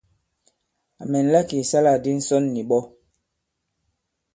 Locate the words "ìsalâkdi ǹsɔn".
1.63-2.43